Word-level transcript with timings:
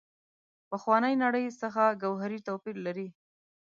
پخوانۍ 0.69 1.13
نړۍ 1.23 1.45
څخه 1.61 1.83
ګوهري 2.03 2.39
توپیر 2.47 2.75
لري. 2.85 3.07